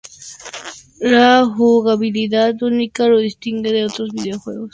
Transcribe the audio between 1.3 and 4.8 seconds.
jugabilidad única lo distingue de otros videojuegos de plataformas.